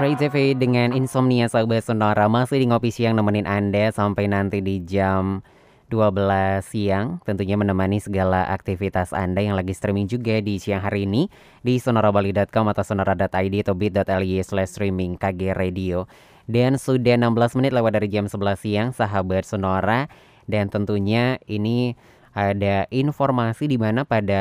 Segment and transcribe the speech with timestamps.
[0.00, 2.24] Free TV dengan Insomnia Sahabat Sonora.
[2.24, 5.44] Masih di Ngopi Siang nemenin Anda sampai nanti di jam
[5.92, 7.20] 12 siang.
[7.28, 11.28] Tentunya menemani segala aktivitas Anda yang lagi streaming juga di siang hari ini
[11.60, 16.08] Di sonorabali.com atau sonora.id atau bit.ly slash streaming KG Radio.
[16.48, 20.08] Dan sudah 16 menit lewat dari jam 11 siang Sahabat Sonora.
[20.48, 21.92] Dan tentunya ini
[22.32, 24.40] ada informasi di mana pada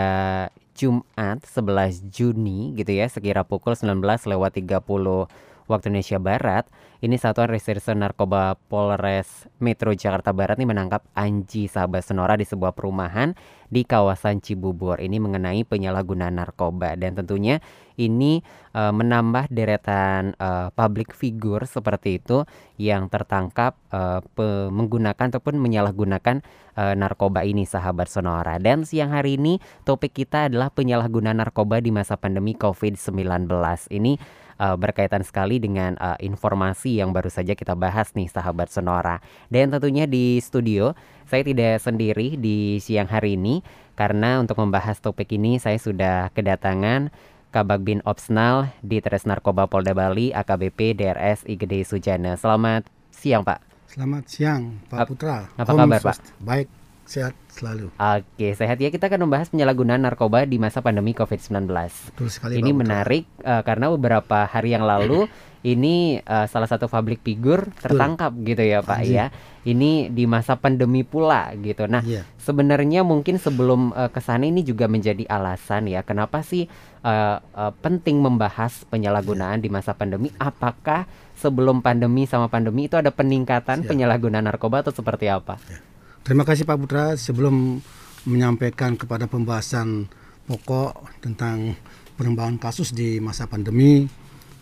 [0.72, 6.66] Jumat 11 Juni gitu ya sekira pukul 19 lewat 30 waktu Indonesia Barat
[7.00, 12.76] ini Satuan Reserse Narkoba Polres Metro Jakarta Barat ini menangkap Anji Sahabat Senora di sebuah
[12.76, 13.38] perumahan
[13.70, 14.98] di kawasan Cibubur.
[14.98, 17.62] Ini mengenai penyalahgunaan narkoba dan tentunya
[18.00, 18.40] ini
[18.72, 22.48] uh, menambah deretan uh, public figure seperti itu
[22.80, 24.24] yang tertangkap uh,
[24.72, 26.40] menggunakan ataupun menyalahgunakan
[26.80, 28.56] uh, narkoba ini sahabat Sonora.
[28.58, 33.52] Dan siang hari ini topik kita adalah penyalahgunaan narkoba di masa pandemi COVID-19.
[33.92, 34.14] Ini
[34.60, 39.24] uh, berkaitan sekali dengan uh, informasi yang baru saja kita bahas nih sahabat Sonora.
[39.48, 40.94] Dan tentunya di studio
[41.26, 43.64] saya tidak sendiri di siang hari ini
[43.96, 47.12] karena untuk membahas topik ini saya sudah kedatangan
[47.50, 52.38] Kabak Bin Opsnal di Tres Narkoba Polda Bali AKBP DRS IGD Sujana.
[52.38, 53.66] Selamat siang Pak.
[53.90, 55.50] Selamat siang Pak Putra.
[55.58, 56.22] Apa kabar Pak?
[56.46, 56.70] Baik
[57.10, 57.90] sehat selalu.
[57.98, 58.94] Oke, sehat ya.
[58.94, 61.66] Kita akan membahas penyalahgunaan narkoba di masa pandemi COVID-19.
[62.14, 62.62] Betul sekali.
[62.62, 65.26] Ini Pak menarik uh, karena beberapa hari yang lalu
[65.60, 68.48] ini uh, salah satu public figure tertangkap Betul.
[68.56, 69.16] gitu ya, Pak Anjir.
[69.16, 69.26] ya.
[69.68, 71.84] Ini di masa pandemi pula gitu.
[71.84, 72.24] Nah, yeah.
[72.40, 76.72] sebenarnya mungkin sebelum uh, ke sana ini juga menjadi alasan ya kenapa sih
[77.04, 79.66] uh, uh, penting membahas penyalahgunaan yeah.
[79.68, 80.32] di masa pandemi?
[80.40, 81.04] Apakah
[81.36, 83.90] sebelum pandemi sama pandemi itu ada peningkatan yeah.
[83.92, 85.60] penyalahgunaan narkoba atau seperti apa?
[85.68, 85.84] Yeah.
[86.24, 87.06] Terima kasih Pak Putra.
[87.20, 87.84] Sebelum
[88.24, 90.08] menyampaikan kepada pembahasan
[90.48, 91.76] pokok tentang
[92.16, 94.08] pengembangan kasus di masa pandemi,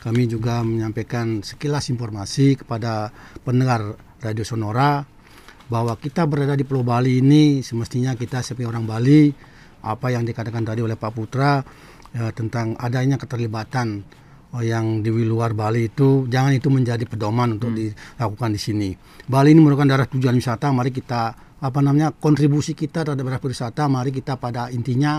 [0.07, 3.11] kami juga menyampaikan sekilas informasi kepada
[3.43, 5.03] pendengar Radio Sonora
[5.67, 9.35] bahwa kita berada di Pulau Bali ini semestinya kita sebagai orang Bali
[9.83, 11.59] apa yang dikatakan tadi oleh Pak Putra
[12.15, 14.07] ya, tentang adanya keterlibatan
[14.55, 17.77] oh, yang di luar Bali itu jangan itu menjadi pedoman untuk hmm.
[18.15, 18.89] dilakukan di sini.
[19.27, 24.13] Bali ini merupakan daerah tujuan wisata, mari kita apa namanya kontribusi kita terhadap wisata mari
[24.13, 25.17] kita pada intinya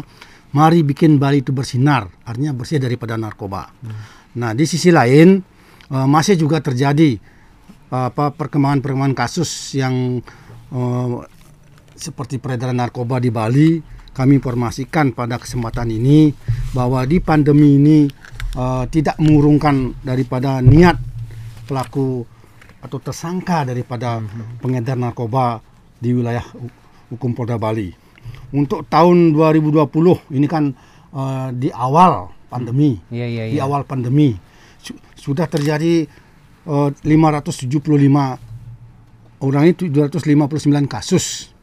[0.55, 4.28] mari bikin Bali itu bersinar artinya bersih daripada narkoba hmm.
[4.39, 5.43] Nah di sisi lain
[5.91, 7.19] uh, masih juga terjadi
[7.91, 10.23] uh, apa perkembangan-perkembangan kasus yang
[10.71, 11.27] uh,
[11.99, 13.83] seperti peredaran narkoba di Bali
[14.15, 16.31] kami informasikan pada kesempatan ini
[16.75, 17.99] bahwa di pandemi ini
[18.59, 20.99] uh, tidak mengurungkan daripada niat
[21.67, 22.27] pelaku
[22.79, 24.63] atau tersangka daripada hmm.
[24.63, 25.63] pengedar narkoba
[25.99, 26.43] di wilayah
[27.11, 27.91] hukum Polda Bali.
[28.55, 30.73] Untuk tahun 2020 ini kan
[31.13, 33.15] uh, di awal pandemi, hmm.
[33.15, 33.55] yeah, yeah, yeah.
[33.55, 34.35] di awal pandemi
[34.81, 36.09] su sudah terjadi
[36.67, 37.77] uh, 575
[39.39, 41.55] orang itu 259 kasus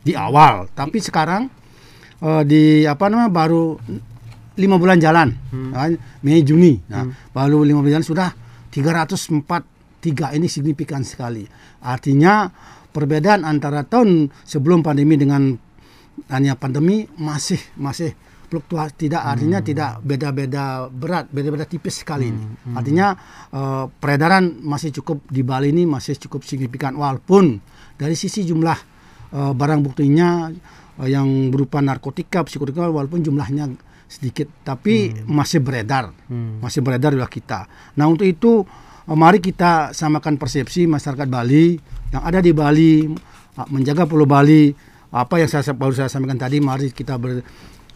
[0.00, 1.52] di awal, tapi sekarang
[2.24, 3.76] uh, di apa namanya baru
[4.56, 5.70] lima bulan jalan, hmm.
[5.72, 5.92] Kan,
[6.24, 7.32] Mei Juni, nah hmm.
[7.36, 8.32] baru lima bulan sudah
[8.72, 11.44] 304 tiga ini signifikan sekali.
[11.84, 12.48] Artinya
[12.90, 15.54] perbedaan antara tahun sebelum pandemi dengan
[16.28, 18.12] hanya pandemi masih masih
[18.50, 19.68] fluktuasi tidak artinya hmm.
[19.70, 22.74] tidak beda-beda berat beda-beda tipis sekali ini hmm.
[22.74, 23.14] artinya
[23.54, 27.62] uh, peredaran masih cukup di Bali ini masih cukup signifikan walaupun
[27.94, 28.74] dari sisi jumlah
[29.30, 30.50] uh, barang buktinya
[30.98, 33.70] uh, yang berupa narkotika psikotika walaupun jumlahnya
[34.10, 35.30] sedikit tapi hmm.
[35.30, 36.58] masih beredar hmm.
[36.58, 41.78] masih beredar di kita nah untuk itu uh, mari kita samakan persepsi masyarakat Bali
[42.10, 43.06] yang ada di Bali
[43.70, 47.42] menjaga Pulau Bali apa yang saya baru saya sampaikan tadi mari kita ber,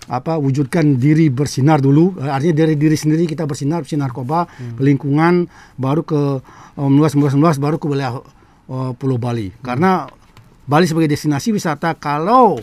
[0.04, 4.76] apa wujudkan diri bersinar dulu eh, artinya dari diri sendiri kita bersinar bersinar narkoba hmm.
[4.76, 5.48] lingkungan
[5.80, 6.20] baru ke
[6.76, 8.20] um, meluas meluas meluas baru ke wilayah
[8.68, 9.64] uh, Pulau Bali hmm.
[9.64, 10.04] karena
[10.64, 12.60] Bali sebagai destinasi wisata kalau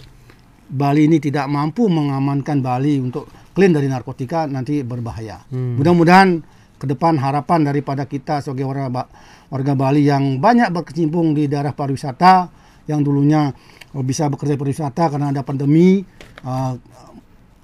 [0.72, 5.44] Bali ini tidak mampu mengamankan Bali untuk clean dari narkotika nanti berbahaya.
[5.52, 5.76] Hmm.
[5.76, 6.42] Mudah-mudahan
[6.82, 8.90] ke depan harapan daripada kita sebagai orang
[9.52, 12.50] warga Bali yang banyak berkecimpung di daerah pariwisata
[12.90, 13.54] yang dulunya
[14.02, 16.02] bisa bekerja pariwisata karena ada pandemi
[16.48, 16.74] uh,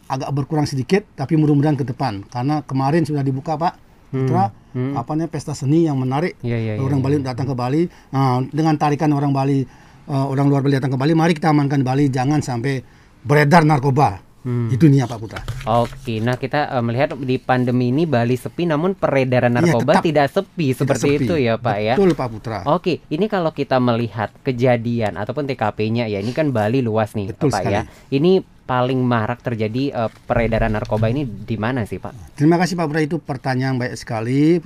[0.07, 3.73] agak berkurang sedikit tapi mudah-mudahan ke depan karena kemarin sudah dibuka Pak
[4.07, 4.75] Putra hmm.
[4.75, 4.93] hmm.
[4.95, 7.81] apa namanya pesta seni yang menarik yeah, yeah, orang yeah, Bali datang ke Bali
[8.15, 9.67] uh, dengan tarikan orang Bali
[10.07, 12.79] uh, orang luar Bali datang ke Bali mari kita amankan Bali jangan sampai
[13.27, 14.71] beredar narkoba Hmm.
[14.71, 15.43] Itu niat Pak Putra.
[15.67, 20.07] Oke, nah kita uh, melihat di pandemi ini Bali sepi, namun peredaran iya, narkoba ya,
[20.07, 21.25] tidak sepi tidak seperti sepi.
[21.27, 21.93] itu ya Pak ya.
[21.99, 22.59] Betul Pak Putra.
[22.63, 27.51] Oke, ini kalau kita melihat kejadian ataupun TKP-nya ya, ini kan Bali luas nih Betul
[27.51, 27.59] Pak ya.
[27.59, 27.75] sekali.
[27.75, 27.83] ya.
[28.07, 28.31] Ini
[28.67, 32.35] paling marak terjadi uh, peredaran narkoba ini di mana sih Pak?
[32.35, 34.59] Terima kasih Pak Putra itu pertanyaan baik sekali.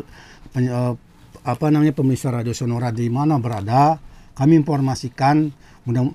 [0.51, 0.94] pen- eh,
[1.42, 3.98] apa namanya pemirsa radio Sonora di mana berada,
[4.33, 5.50] kami informasikan
[5.86, 6.09] mudah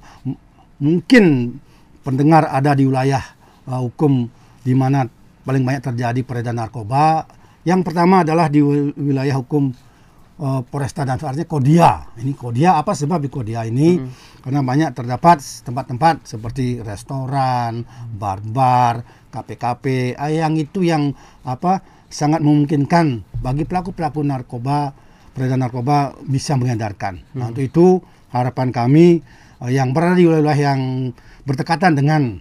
[0.78, 1.56] mungkin
[2.06, 3.22] pendengar ada di wilayah
[3.70, 4.26] eh, hukum
[4.66, 5.06] di mana
[5.46, 7.30] paling banyak terjadi peredaran narkoba.
[7.62, 9.70] Yang pertama adalah di wi- wilayah hukum
[10.36, 11.90] eh, Polresta dan artinya Kodia.
[12.20, 14.00] Ini Kodia apa sebab di Kodia ini?
[14.44, 17.82] Karena banyak terdapat tempat-tempat seperti restoran,
[18.14, 19.02] bar-bar,
[19.32, 21.12] kafe-kafe, ah, yang itu yang
[21.42, 24.94] apa sangat memungkinkan bagi pelaku-pelaku narkoba,
[25.34, 27.20] peredaran narkoba bisa mengedarkan.
[27.34, 27.86] Nah, untuk itu
[28.30, 29.20] harapan kami
[29.64, 31.12] eh, yang berada di wilayah yang
[31.44, 32.40] berdekatan dengan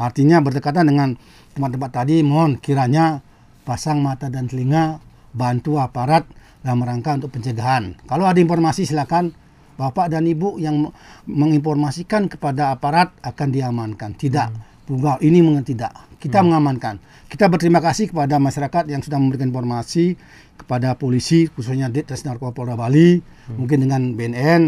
[0.00, 1.14] artinya berdekatan dengan
[1.54, 3.22] tempat-tempat tadi mohon kiranya
[3.62, 4.98] pasang mata dan telinga
[5.30, 6.26] bantu aparat
[6.62, 7.98] dalam rangka untuk pencegahan.
[8.06, 9.34] Kalau ada informasi silakan
[9.76, 10.94] Bapak dan Ibu yang
[11.26, 14.14] menginformasikan kepada aparat akan diamankan.
[14.14, 14.48] Tidak.
[14.86, 15.94] Tunggal ini mungkin tidak.
[16.22, 17.02] Kita mengamankan.
[17.26, 20.14] Kita berterima kasih kepada masyarakat yang sudah memberikan informasi
[20.54, 23.18] kepada polisi khususnya Ditres Narkoba Polda Bali,
[23.58, 24.62] mungkin dengan BNN.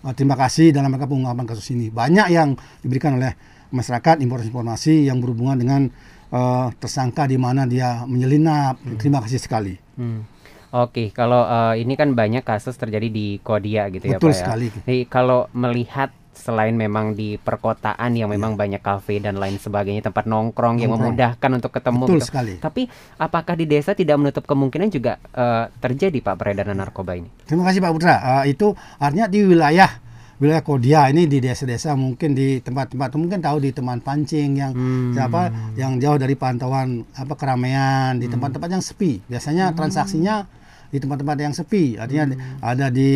[0.00, 1.90] Eh, terima kasih dalam rangka pengungkapan kasus ini.
[1.90, 2.54] Banyak yang
[2.84, 3.34] diberikan oleh
[3.74, 5.82] masyarakat informasi-informasi yang berhubungan dengan
[6.30, 8.78] eh, tersangka di mana dia menyelinap.
[9.00, 9.74] Terima kasih sekali.
[9.98, 10.39] Hmm.
[10.72, 14.40] Oke, kalau eh, ini kan banyak kasus terjadi di Kodia gitu ya Betul Pak ya.
[14.40, 14.66] sekali.
[14.70, 20.24] Jadi kalau melihat selain memang di perkotaan yang memang banyak kafe dan lain sebagainya tempat
[20.24, 21.12] nongkrong, yang Nongkrong.
[21.12, 22.26] memudahkan untuk ketemu Betul gitu.
[22.26, 22.54] sekali.
[22.56, 22.82] Tapi
[23.16, 27.28] apakah di desa tidak menutup kemungkinan juga eh, terjadi Pak peredaran narkoba ini?
[27.44, 28.14] Terima kasih Pak Putra.
[28.40, 29.90] Eh, itu artinya di wilayah
[30.38, 35.12] wilayah Kodia ini di desa-desa mungkin di tempat-tempat mungkin tahu di teman pancing yang Hmm.
[35.12, 35.40] siapa
[35.74, 39.20] yang jauh dari pantauan apa keramaian di tempat-tempat yang sepi.
[39.22, 40.48] Biasanya transaksinya
[40.90, 41.94] di tempat-tempat yang sepi.
[41.96, 43.10] Artinya ada di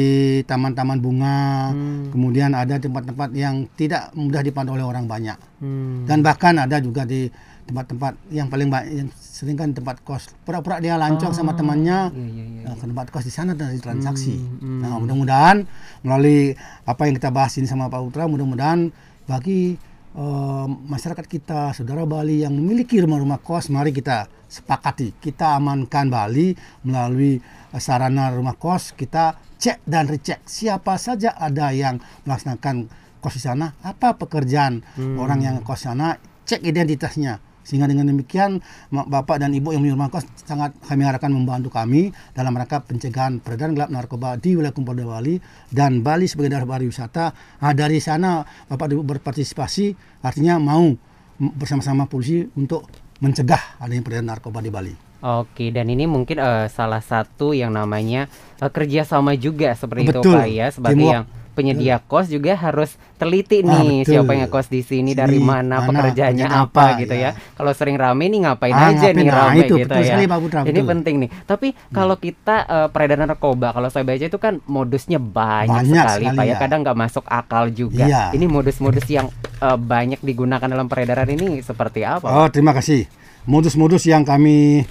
[0.46, 1.70] taman-taman bunga,
[2.14, 5.36] kemudian ada tempat-tempat yang tidak mudah dipantau oleh orang banyak.
[5.58, 6.06] Hmm.
[6.06, 7.26] Dan bahkan ada juga di
[7.64, 10.30] tempat-tempat yang paling banyak yang sering kan tempat kos.
[10.44, 12.12] Pura-pura dia lancong sama temannya.
[12.12, 12.62] Iya, iya, iya.
[12.68, 14.36] Nah, ke tempat kos di sana dari transaksi.
[14.36, 15.64] Hmm, Nah, mudah-mudahan
[16.04, 16.52] melalui
[16.84, 18.92] apa yang kita bahas ini sama Pak Putra, mudah-mudahan
[19.24, 19.80] bagi
[20.14, 26.54] eh, masyarakat kita, saudara Bali yang memiliki rumah-rumah kos, mari kita sepakati, kita amankan Bali
[26.86, 27.40] melalui
[27.78, 32.86] sarana rumah kos, kita cek dan recek siapa saja ada yang melaksanakan
[33.18, 34.84] kos di sana, apa pekerjaan
[35.16, 37.40] orang yang kos sana, cek identitasnya.
[37.64, 38.60] Sehingga dengan demikian
[38.92, 43.40] Bapak dan Ibu yang punya rumah kos sangat kami harapkan membantu kami dalam rangka pencegahan
[43.40, 45.40] peredaran gelap narkoba di wilayah Polda Bali
[45.72, 47.32] dan Bali sebagai daerah pariwisata.
[47.64, 50.92] Nah, dari sana Bapak dan Ibu berpartisipasi artinya mau
[51.40, 52.84] bersama-sama polisi untuk
[53.24, 54.94] mencegah adanya peredaran narkoba di Bali.
[55.24, 58.28] Oke, dan ini mungkin eh, salah satu yang namanya
[58.60, 60.36] eh, kerjasama juga seperti itu Betul.
[60.36, 61.14] Pak ya, sebagai Teamwork.
[61.16, 61.24] yang
[61.54, 64.10] penyedia kos juga harus teliti Ah, nih betul.
[64.10, 67.30] siapa yang ngekos di sini, dari mana, mana, pekerjaannya pekerjaan apa, apa, gitu ya.
[67.30, 67.54] ya.
[67.54, 70.06] Kalau sering rame nih ngapain Ah, aja ngapain, nih nah, rame itu, gitu betul ya.
[70.10, 70.82] sekali, Pak Putra, Ini betul.
[70.82, 70.90] Hmm.
[70.90, 71.30] penting nih.
[71.46, 76.24] Tapi kalau kita eh, peredaran narkoba, kalau saya baca itu kan modusnya banyak, Banyak sekali,
[76.26, 76.50] sekali, Pak ya.
[76.50, 76.56] ya.
[76.58, 78.04] Kadang nggak masuk akal juga.
[78.04, 78.22] Iya.
[78.34, 82.26] Ini modus-modus yang eh, banyak digunakan dalam peredaran ini seperti apa?
[82.28, 83.06] Oh, terima kasih.
[83.46, 84.82] Modus-modus yang kami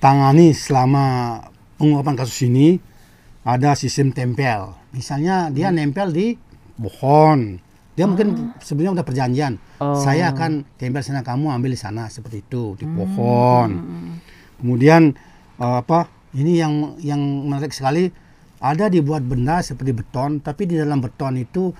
[0.00, 1.38] tangani selama
[1.76, 2.80] pengungkapan kasus ini
[3.44, 4.74] ada sistem tempel.
[4.96, 6.34] Misalnya dia nempel di
[6.80, 7.60] pohon.
[7.94, 9.60] Dia mungkin sebenarnya udah perjanjian.
[9.78, 10.00] Oh.
[10.00, 13.70] Saya akan tempel sana kamu ambil di sana seperti itu di pohon.
[14.58, 15.12] Kemudian
[15.60, 16.08] eh, apa?
[16.30, 18.08] Ini yang yang menarik sekali
[18.60, 21.74] ada dibuat benda seperti beton tapi di dalam beton itu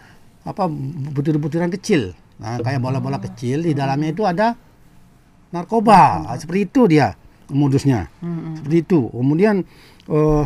[0.44, 0.68] apa
[1.12, 2.12] butir-butiran kecil.
[2.40, 4.56] Nah, kayak bola-bola kecil di dalamnya itu ada
[5.52, 7.12] narkoba Ah, seperti itu dia
[7.50, 8.08] modusnya.
[8.58, 9.10] Seperti itu.
[9.10, 9.62] Kemudian
[10.08, 10.44] eh,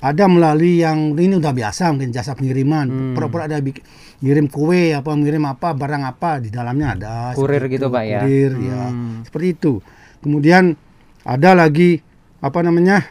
[0.00, 3.12] ada melalui yang ini udah biasa mungkin jasa pengiriman.
[3.12, 3.84] Pura-pura ada bik-
[4.20, 7.14] ngirim kue apa ngirim apa barang apa di dalamnya ada.
[7.36, 8.20] Kurir gitu, itu, Pak, ya?
[8.24, 8.82] kurir ya.
[8.88, 9.20] Hmm.
[9.24, 9.72] seperti itu.
[10.20, 10.76] Kemudian
[11.24, 12.00] ada lagi
[12.40, 13.04] apa namanya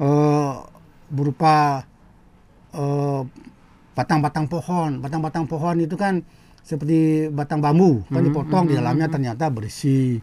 [0.00, 0.52] eh,
[1.12, 1.84] berupa
[2.72, 3.20] eh,
[3.92, 5.00] batang-batang pohon.
[5.04, 6.24] Batang-batang pohon itu kan
[6.66, 10.18] seperti batang bambu kan dipotong di dalamnya ternyata berisi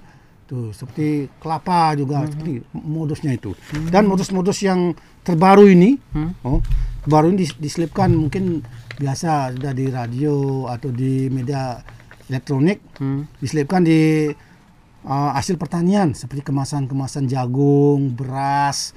[0.53, 3.57] tuh seperti kelapa juga seperti modusnya itu
[3.89, 4.93] dan modus-modus yang
[5.25, 5.97] terbaru ini
[6.45, 6.61] oh
[7.09, 8.61] baru ini dis- diselipkan mungkin
[8.93, 11.81] biasa sudah di radio atau di media
[12.29, 13.25] elektronik Hmm.
[13.41, 14.29] diselipkan di
[15.03, 18.95] uh, hasil pertanian seperti kemasan-kemasan jagung, beras,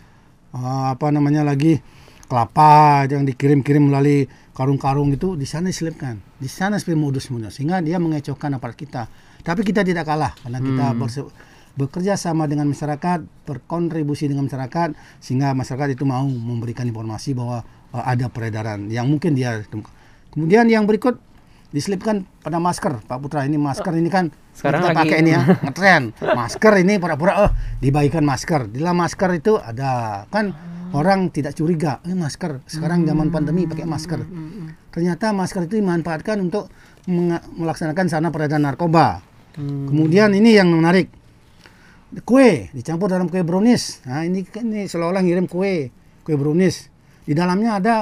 [0.55, 1.81] uh, apa namanya lagi
[2.27, 6.19] kelapa yang dikirim-kirim melalui karung-karung itu di sana diselipkan.
[6.39, 9.07] Di sana seperti modus-modus sehingga dia mengecohkan aparat kita.
[9.43, 11.31] Tapi kita tidak kalah karena kita berse-
[11.77, 18.05] bekerja sama dengan masyarakat, berkontribusi dengan masyarakat sehingga masyarakat itu mau memberikan informasi bahwa uh,
[18.05, 19.93] ada peredaran yang mungkin dia temukan.
[20.33, 21.21] Kemudian yang berikut
[21.73, 25.43] diselipkan pada masker Pak Putra ini masker ini kan Sekarang kita lagi- pakai ini ya
[25.67, 27.51] ngetren masker ini pura-pura oh
[27.83, 30.55] dibagikan masker di dalam masker itu ada kan
[30.95, 32.63] orang tidak curiga, eh masker.
[32.65, 34.23] Sekarang zaman pandemi pakai masker.
[34.95, 36.71] Ternyata masker itu dimanfaatkan untuk
[37.59, 39.21] melaksanakan sana peredaran narkoba.
[39.59, 41.11] Kemudian ini yang menarik.
[42.23, 44.03] Kue dicampur dalam kue brownies.
[44.07, 45.91] Nah, ini ini seolah-olah ngirim kue,
[46.23, 46.87] kue brownies.
[47.27, 47.97] Di dalamnya ada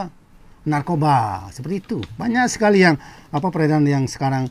[0.68, 1.48] narkoba.
[1.52, 1.98] Seperti itu.
[2.20, 3.00] Banyak sekali yang
[3.32, 4.48] apa peredaran yang sekarang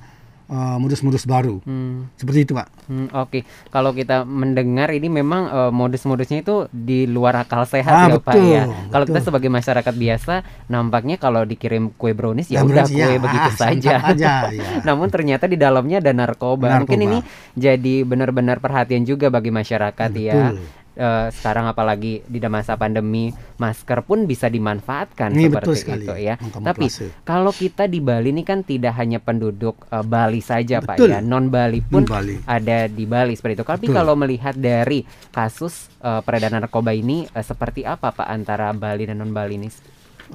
[0.54, 1.58] eh, modus-modus baru.
[1.66, 2.14] Hmm.
[2.14, 2.68] Seperti itu, Pak.
[2.86, 8.06] Hmm, Oke, kalau kita mendengar ini memang eh, modus-modusnya itu di luar akal sehat Ah,
[8.06, 8.64] ya Pak betul, ya.
[8.94, 9.28] Kalau kita betul.
[9.34, 10.34] sebagai masyarakat biasa,
[10.70, 13.96] nampaknya kalau dikirim kue brownies ya Ya, udah berarti kue ya, begitu ah, saja.
[14.06, 14.64] aja, ya.
[14.88, 16.78] Namun ternyata di dalamnya ada narkoba.
[16.78, 17.08] Mungkin Narkoba.
[17.10, 17.18] ini
[17.58, 20.54] jadi benar-benar perhatian juga bagi masyarakat ya.
[20.94, 26.14] Eh, sekarang apalagi di masa pandemi, masker pun bisa dimanfaatkan Ini seperti betul sekali, itu
[26.22, 26.36] ya.
[26.38, 26.86] Tapi
[27.26, 31.18] kalau kita di Bali ini kan tidak hanya penduduk eh, Bali saja Pak Betul.
[31.18, 32.38] ya, non Bali pun Bali.
[32.46, 33.66] ada di Bali seperti itu.
[33.66, 33.98] Tapi Betul.
[33.98, 35.02] kalau melihat dari
[35.34, 39.74] kasus eh, peredaran narkoba ini eh, seperti apa Pak antara Bali dan non Bali ini?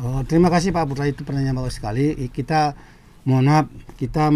[0.02, 2.18] Oh, terima kasih Pak Putra itu pertanyaan bagus sekali.
[2.34, 2.74] Kita
[3.22, 4.34] mohon maaf kita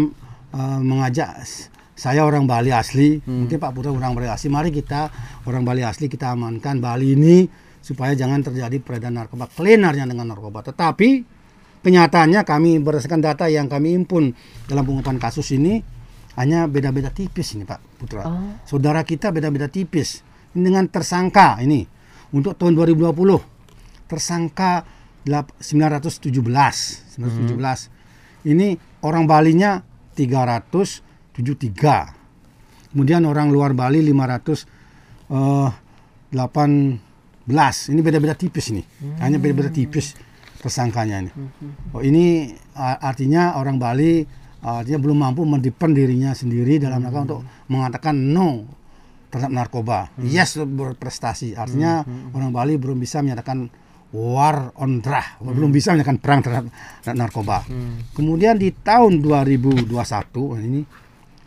[0.55, 1.43] eh, mengajak
[1.93, 4.49] saya orang Bali asli, mungkin Pak Putra orang Bali asli.
[4.49, 5.13] Mari kita
[5.45, 7.45] orang Bali asli kita amankan Bali ini
[7.83, 10.65] supaya jangan terjadi peredaran narkoba, klenarnya dengan narkoba.
[10.65, 11.09] Tetapi
[11.85, 14.33] kenyataannya kami berdasarkan data yang kami impun
[14.65, 15.83] dalam pengungkapan kasus ini
[16.39, 18.25] hanya beda-beda tipis ini Pak Putra.
[18.25, 18.57] Oh.
[18.65, 20.25] Saudara kita beda-beda tipis.
[20.57, 21.85] Ini dengan tersangka ini
[22.33, 23.09] untuk tahun 2020
[24.09, 24.85] tersangka
[25.25, 27.89] delap- 917 917
[28.49, 29.81] ini orang Balinya
[31.35, 34.65] 373 kemudian orang luar Bali 500
[35.33, 35.69] eh,
[36.33, 38.81] 18 ini beda-beda tipis ini
[39.21, 40.17] hanya beda-beda tipis
[40.61, 41.31] tersangkanya ini
[41.91, 44.23] oh ini artinya orang Bali
[44.63, 48.63] artinya belum mampu mendepend dirinya sendiri dalam rangka untuk mengatakan no
[49.33, 50.13] terhadap narkoba.
[50.21, 51.57] Yes berprestasi.
[51.57, 52.05] Artinya
[52.37, 53.65] orang Bali belum bisa menyatakan
[54.13, 56.69] war on drug, belum bisa menyatakan perang terhadap,
[57.17, 57.65] narkoba.
[58.13, 59.89] Kemudian di tahun 2021
[60.69, 60.85] ini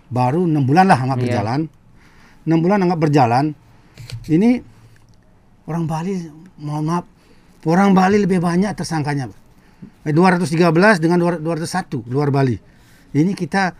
[0.08, 1.24] baru enam bulan lah anggap Iya.
[1.26, 1.60] berjalan.
[2.46, 3.44] Enam bulan anggap berjalan.
[4.26, 4.50] Ini
[5.66, 6.14] orang Bali
[6.62, 7.04] mohon maaf
[7.66, 9.26] orang Bali lebih banyak tersangkanya.
[10.06, 12.54] Eh, 213 dengan 201 luar Bali.
[13.10, 13.74] Ini kita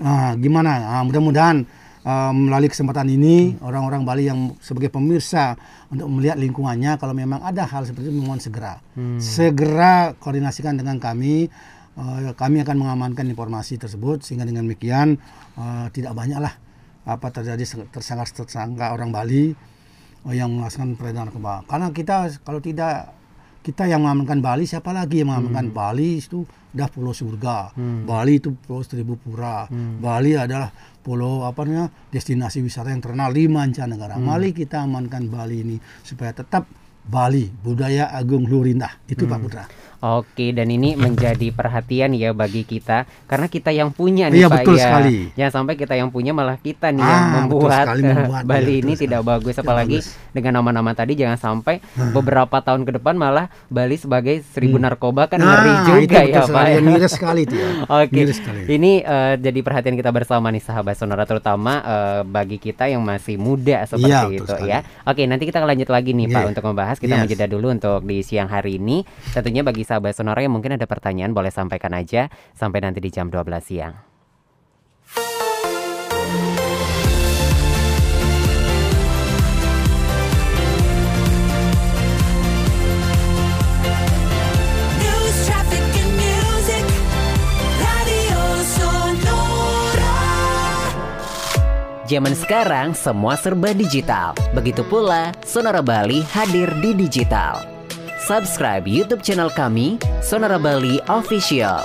[0.00, 0.98] ah, gimana?
[0.98, 1.62] Ah, mudah-mudahan
[2.08, 5.54] ah, melalui kesempatan ini orang-orang Bali yang sebagai pemirsa
[5.92, 8.80] untuk melihat lingkungannya kalau memang ada hal seperti itu mohon segera
[9.20, 11.52] segera koordinasikan dengan kami.
[11.98, 15.18] Ah, kami akan mengamankan informasi tersebut sehingga dengan demikian
[15.58, 16.54] ah, tidak banyaklah
[17.02, 19.50] apa terjadi tersangka-tersangka orang Bali
[20.22, 21.66] oh, yang melaksanakan peredaran narkoba.
[21.66, 23.18] Karena kita kalau tidak
[23.66, 27.74] kita yang mengamankan Bali, siapa lagi yang mengamankan Bali itu udah pulau surga.
[28.06, 29.66] Bali itu pulau seribu pura.
[29.98, 30.70] Bali adalah
[31.02, 34.16] pulau apa namanya destinasi wisata yang terkenal di mancanegara.
[34.22, 35.76] Mari kita amankan Bali ini
[36.06, 36.70] supaya tetap
[37.08, 39.04] Bali budaya agung lurindah.
[39.08, 39.64] Itu Pak Putra.
[40.00, 44.56] Oke, dan ini menjadi perhatian ya bagi kita karena kita yang punya nih Iya, Pak
[44.60, 44.82] betul ya.
[44.84, 45.16] sekali.
[45.34, 48.42] Jangan sampai kita yang punya malah kita nih Ah, yang betul membuat, sekali, membuat.
[48.50, 49.30] Bali Iya, ini betul tidak sekali.
[49.34, 50.06] bagus apalagi bagus.
[50.30, 51.74] dengan nama-nama tadi jangan sampai
[52.08, 55.76] beberapa tahun ke depan malah Bali sebagai seribu narkoba kan ngeri Hmm.
[55.78, 56.46] Nah, juga itu ya Pak.
[56.46, 56.70] sekali.
[56.70, 56.80] ya.
[56.80, 57.68] Miris sekali itu ya.
[57.98, 58.60] Oke, sekali.
[58.68, 63.34] ini eh, jadi perhatian kita bersama nih sahabat sonora terutama eh, bagi kita yang masih
[63.36, 64.70] muda seperti Iya, betul itu sekali.
[64.70, 64.78] ya.
[65.04, 66.48] Oke, nanti kita lanjut lagi nih Pak Iya.
[66.48, 66.96] untuk membahas.
[66.96, 67.22] Kita Yes.
[67.24, 69.02] menjeda dulu untuk di siang hari ini.
[69.28, 73.32] Tentunya bagi sahabat sonora yang mungkin ada pertanyaan boleh sampaikan aja sampai nanti di jam
[73.32, 73.96] 12 siang.
[92.08, 94.32] Zaman sekarang semua serba digital.
[94.56, 97.77] Begitu pula Sonora Bali hadir di digital.
[98.28, 101.80] Subscribe YouTube channel kami Sonora Bali Official.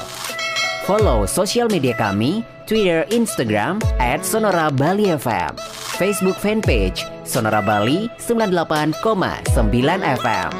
[0.83, 3.79] Follow sosial media kami Twitter, Instagram
[4.19, 5.55] @sonora Bali FM.
[5.95, 10.51] Facebook fanpage Sonora Bali 98,9 FM.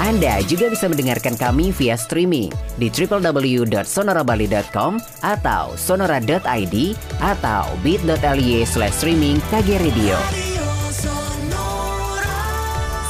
[0.00, 2.48] Anda juga bisa mendengarkan kami via streaming
[2.80, 6.76] di www.sonorabali.com atau sonora.id
[7.20, 10.43] atau bit.ly slash streaming KG Radio.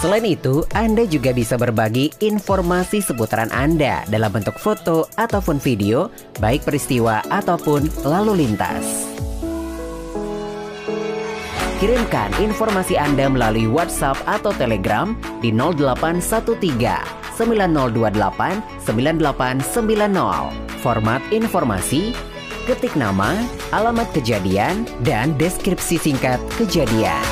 [0.05, 6.13] Selain itu, Anda juga bisa berbagi informasi seputaran Anda dalam bentuk foto ataupun video,
[6.45, 9.09] baik peristiwa ataupun lalu lintas.
[11.81, 16.21] Kirimkan informasi Anda melalui WhatsApp atau Telegram di 0813
[17.41, 20.85] 9028 9890.
[20.85, 22.13] Format informasi,
[22.69, 23.33] ketik nama,
[23.73, 27.25] alamat kejadian, dan deskripsi singkat kejadian.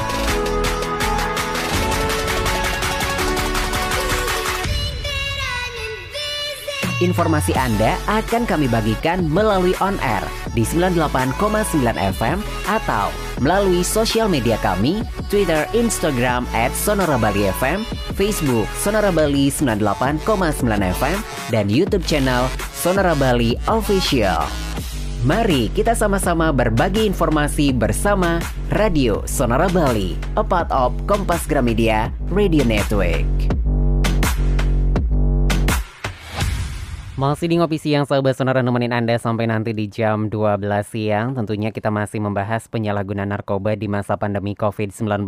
[7.03, 10.23] Informasi Anda akan kami bagikan melalui on air
[10.55, 11.35] di 98,9
[11.99, 12.39] FM
[12.71, 13.11] atau
[13.43, 17.83] melalui sosial media kami, Twitter, Instagram at Sonora Bali FM,
[18.15, 20.23] Facebook Sonora Bali 98,9
[21.03, 21.19] FM,
[21.51, 24.47] dan YouTube channel Sonora Bali Official.
[25.27, 28.39] Mari kita sama-sama berbagi informasi bersama
[28.71, 33.62] Radio Sonora Bali, a part of Kompas Gramedia Radio Network.
[37.23, 41.39] Masih di ngopi siang sahabat sonora nemenin Anda sampai nanti di jam 12 siang.
[41.39, 45.23] Tentunya kita masih membahas penyalahgunaan narkoba di masa pandemi COVID-19.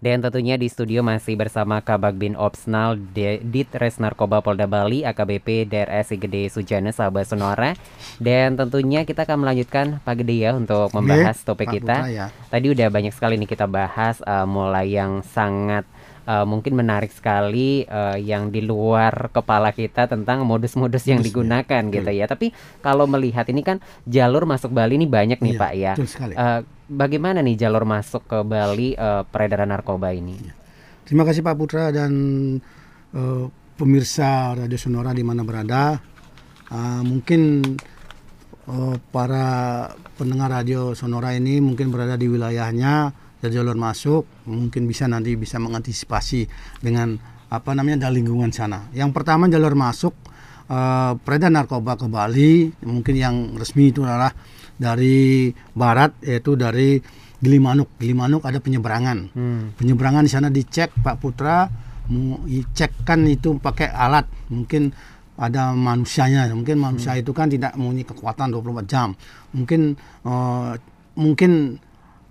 [0.00, 5.68] Dan tentunya di studio masih bersama Kabag Bin Opsnal De- Ditres Narkoba Polda Bali AKBP
[5.68, 7.76] DRS Gede Sujana sahabat sonora.
[8.16, 11.96] Dan tentunya kita akan melanjutkan Pak Gede ya untuk membahas topik Pak kita.
[12.08, 12.26] Ya.
[12.48, 15.84] Tadi udah banyak sekali nih kita bahas eh, mulai yang sangat
[16.26, 21.26] eh, mungkin menarik sekali eh, yang di luar kepala kita tentang modus-modus yang ya.
[21.30, 22.26] digunakan gitu ya.
[22.26, 22.50] Tapi
[22.80, 25.92] kalau melihat ini kan jalur masuk Bali ini banyak nih Iya, Pak ya.
[25.98, 26.60] Eh,
[26.90, 30.38] bagaimana nih jalur masuk ke Bali eh, peredaran narkoba ini?
[31.02, 32.12] Terima kasih Pak Putra dan
[33.12, 33.44] eh,
[33.76, 35.98] pemirsa Radio Sonora di mana berada.
[36.72, 37.60] Ah, mungkin
[38.70, 39.48] eh, para
[40.16, 45.58] pendengar Radio Sonora ini mungkin berada di wilayahnya dari jalur masuk, mungkin bisa nanti bisa
[45.58, 46.46] mengantisipasi
[46.78, 47.18] dengan
[47.50, 48.86] apa namanya dari lingkungan sana.
[48.94, 50.14] Yang pertama jalur masuk
[50.70, 54.30] eh, peredaran narkoba ke Bali, mungkin yang resmi itu adalah
[54.78, 57.02] dari barat yaitu dari
[57.42, 57.98] Gilimanuk.
[57.98, 59.74] Gilimanuk ada penyeberangan Hmm.
[59.74, 61.66] penyeberangan di sana dicek Pak Putra
[62.06, 64.94] mau dicek kan itu pakai alat mungkin
[65.34, 69.08] ada manusianya mungkin manusia itu kan tidak mempunyai kekuatan 24 jam
[69.50, 70.72] mungkin eh,
[71.18, 71.82] mungkin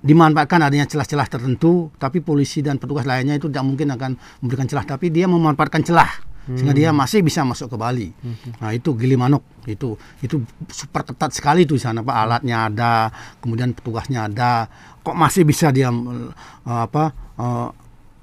[0.02, 4.86] dimanfaatkan adanya celah-celah tertentu tapi polisi dan petugas lainnya itu tidak mungkin akan memberikan celah
[4.86, 6.10] tapi dia memanfaatkan celah
[6.42, 8.10] sehingga dia masih bisa masuk ke Bali.
[8.58, 9.94] Nah itu Gilimanuk itu
[10.26, 10.42] itu
[10.74, 14.66] super ketat sekali tuh di sana Pak alatnya ada, kemudian petugasnya ada,
[15.06, 16.32] kok masih bisa dia eh,
[16.66, 17.68] apa eh,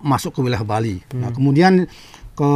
[0.03, 0.99] masuk ke wilayah Bali.
[1.15, 1.87] Nah kemudian
[2.35, 2.51] ke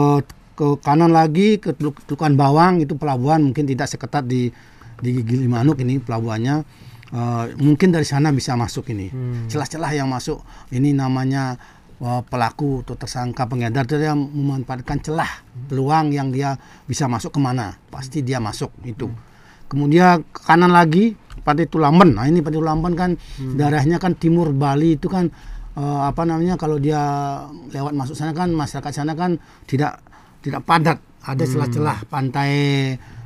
[0.59, 4.51] ke kanan lagi ke Teluk- Telukan Bawang itu pelabuhan mungkin tidak seketat di
[4.99, 6.90] di Gilimanuk ini pelabuhannya.
[7.12, 9.12] Eh, mungkin dari sana bisa masuk ini.
[9.53, 10.40] Celah-celah yang masuk.
[10.72, 11.61] Ini namanya
[12.01, 15.29] eh, pelaku atau tersangka pengedar dia memanfaatkan celah
[15.68, 16.57] peluang yang dia
[16.88, 17.77] bisa masuk ke mana.
[17.92, 19.12] Pasti dia masuk itu.
[19.68, 21.12] Kemudian ke kanan lagi
[21.44, 22.16] Pati Tulamben.
[22.16, 25.29] Nah ini Pati Tulamben kan daerahnya kan timur Bali itu kan
[25.77, 27.01] eh, apa namanya kalau dia
[27.68, 29.37] lewat masuk sana kan masyarakat sana kan
[29.68, 30.01] tidak
[30.40, 30.96] tidak padat.
[31.22, 32.51] Ada celah-celah pantai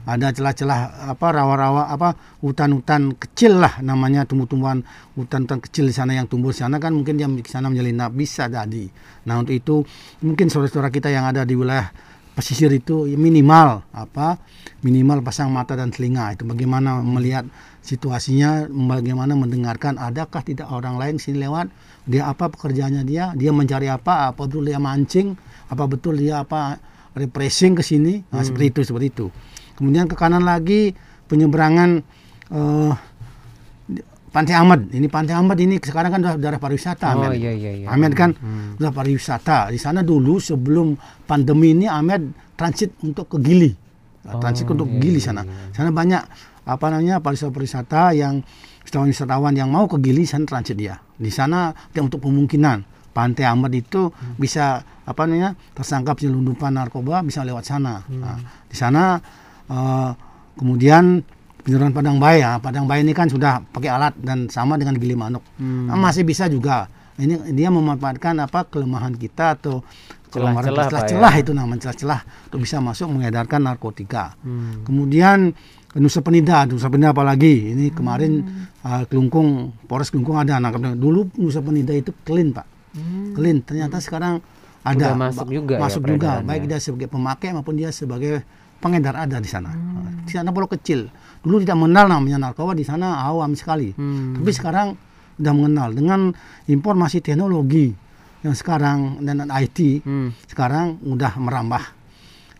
[0.06, 4.86] ada celah-celah apa rawa-rawa apa hutan-hutan kecil lah namanya tumbuh-tumbuhan
[5.18, 8.46] hutan-hutan kecil di sana yang tumbuh di sana kan mungkin dia di sana menyelinap bisa
[8.46, 8.86] jadi.
[9.26, 9.82] Nah untuk itu
[10.22, 11.90] mungkin saudara-saudara kita yang ada di wilayah
[12.38, 14.38] pesisir itu ya minimal apa
[14.86, 16.38] minimal pasang mata dan telinga.
[16.38, 17.50] Itu bagaimana melihat
[17.82, 21.66] situasinya bagaimana mendengarkan adakah tidak orang lain sini lewat
[22.06, 25.34] dia apa pekerjaannya dia dia mencari apa apa betul dia mancing
[25.66, 26.78] apa betul dia apa
[27.18, 28.22] refreshing ke sini?
[28.30, 29.26] Nah, seperti itu seperti itu
[29.76, 32.00] kemudian ke kanan lagi penyeberangan
[32.48, 32.92] eh,
[33.86, 37.36] di- Pantai Ahmad ini Pantai Ahmad ini sekarang kan sudah daerah pariwisata Oh, Ahmed.
[37.36, 37.86] iya, iya, iya.
[37.86, 38.76] Ahmed kan Hmm.
[38.76, 43.72] sudah pariwisata di sana dulu sebelum pandemi ini Ahmed transit untuk ke Gili
[44.24, 45.70] Oh, transit untuk iya, Gili iya, sana iya.
[45.72, 46.22] sana banyak
[46.64, 48.42] apa namanya pariwisata-pariwisata yang
[48.82, 53.72] wisatawan-wisatawan yang mau ke Gili sana transit dia di sana dia untuk pemungkinan Pantai Ahmad
[53.72, 54.36] itu Hmm.
[54.36, 58.18] bisa apa namanya tersangka penyelundupan narkoba bisa lewat sana Hmm.
[58.18, 59.16] Nah, di sana
[59.66, 60.10] eh,
[60.54, 61.20] kemudian
[61.58, 65.14] penyerangan Padang Bayi ya Padang Bayi ini kan sudah pakai alat dan sama dengan Gili
[65.14, 65.86] Manuk Hmm.
[65.86, 69.80] Nah, masih bisa juga ini dia memanfaatkan apa kelemahan kita atau
[70.28, 71.40] kelemahan Celah-celah, ya.
[71.40, 74.82] itu namanya celah-celah untuk bisa masuk mengedarkan narkotika Hmm.
[74.82, 75.50] kemudian
[75.92, 78.68] Nusa Penida Nusa Penida apalagi ini kemarin Hmm.
[78.82, 79.48] uh, Kelungkung
[79.82, 82.68] Polres Kelungkung ada nangkap dulu Nusa Penida itu clean pak
[83.32, 84.38] clean ternyata sekarang
[84.82, 85.18] ada Hmm.
[85.18, 86.46] Udah masuk juga ya masuk juga peredarannya.
[86.46, 88.44] baik dia sebagai pemakai maupun dia sebagai
[88.82, 89.72] pengedar ada di sana.
[89.72, 90.24] Hmm.
[90.26, 91.06] di sana pulau kecil.
[91.46, 93.94] Dulu tidak mengenal namanya narkoba di sana awam sekali.
[93.94, 94.38] Hmm.
[94.40, 94.88] tapi sekarang
[95.36, 96.20] sudah mengenal dengan
[96.66, 97.92] informasi teknologi
[98.42, 100.32] yang sekarang dan IT Hmm.
[100.48, 101.82] sekarang udah merambah.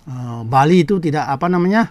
[0.07, 1.91] Eh, Bali itu tidak apa namanya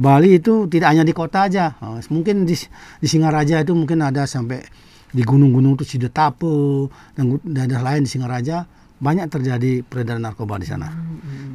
[0.00, 1.76] Bali itu tidak hanya di kota aja.
[1.76, 2.56] Eh, mungkin di,
[3.00, 4.64] di Singaraja itu mungkin ada sampai
[5.10, 8.64] di gunung-gunung itu Sidetape dan daerah lain di Singaraja
[9.00, 10.88] banyak terjadi peredaran narkoba di sana.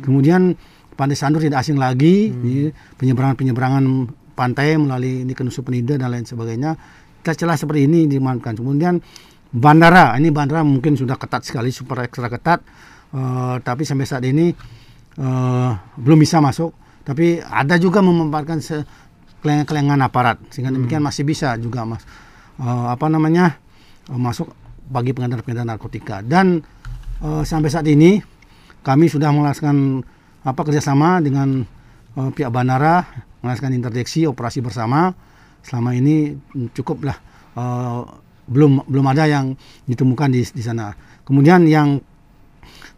[0.01, 0.53] Kemudian
[0.95, 3.83] Pantai Sandur tidak asing lagi ini penyeberangan-penyeberangan
[4.35, 6.75] pantai melalui ini ke Nusa Penida dan lain sebagainya.
[7.23, 9.03] Celah-celah seperti ini dimanfaatkan kemudian
[9.51, 12.63] bandara ini bandara mungkin sudah ketat sekali super ekstra ketat.
[13.15, 14.55] Eh, tapi sampai saat ini
[15.19, 16.71] eh, belum bisa masuk.
[17.05, 18.59] Tapi ada juga memanfaatkan
[19.45, 22.07] kelengan-kelengan aparat sehingga demikian masih bisa juga mas.
[22.55, 23.59] Eh, apa namanya
[24.07, 24.47] eh, masuk
[24.87, 26.23] bagi pengedar-pengedar narkotika.
[26.23, 26.63] Dan
[27.19, 28.23] eh, sampai saat ini
[28.85, 30.05] kami sudah melaksanakan
[30.45, 31.65] apa kerjasama dengan
[32.15, 33.01] eh, pihak bandara
[33.41, 35.11] melaksanakan interdeksi operasi bersama.
[35.65, 36.37] Selama ini
[36.77, 37.17] cukuplah
[37.57, 37.99] eh,
[38.45, 39.57] belum belum ada yang
[39.89, 40.93] ditemukan di di sana.
[41.25, 41.97] Kemudian yang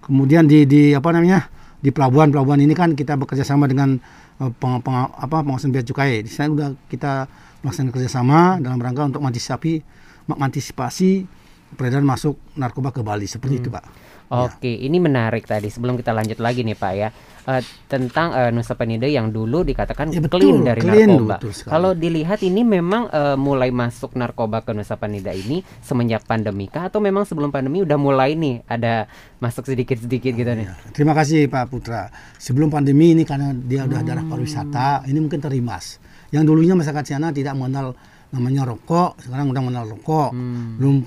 [0.03, 1.47] kemudian di di apa namanya
[1.79, 3.95] di pelabuhan pelabuhan ini kan kita bekerja sama dengan
[4.43, 6.27] eh, peng, peng- apa pengawasan bea cukai.
[6.27, 7.31] Di sana sudah kita
[7.63, 11.39] melaksanakan kerjasama dalam rangka untuk mengantisipasi
[11.75, 13.83] peredaran masuk narkoba ke Bali seperti itu pak
[14.27, 15.71] Oke, ini menarik tadi.
[15.71, 17.07] Sebelum kita lanjut lagi nih Pak ya,
[17.47, 21.35] eh, tentang eh, Nusa Penida yang dulu dikatakan Ya, clean betul, dari clean, narkoba.
[21.39, 21.71] betul sekali.
[21.71, 26.91] Kalau dilihat ini memang eh, mulai masuk narkoba ke Nusa Penida ini semenjak pandemi kah
[26.91, 29.07] atau memang sebelum pandemi udah mulai nih ada
[29.39, 30.67] masuk sedikit-sedikit gitu nih?
[30.67, 32.11] Ya, Terima kasih Pak Putra.
[32.35, 36.03] Sebelum pandemi ini karena dia udah daerah pariwisata, ini mungkin terimas.
[36.35, 37.95] Yang dulunya masyarakat sana tidak mengenal
[38.27, 40.35] namanya rokok, sekarang udah mengenal rokok.
[40.75, 40.99] Belum